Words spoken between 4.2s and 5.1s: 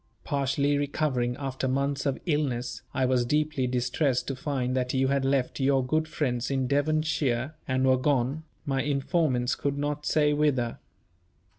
to find that you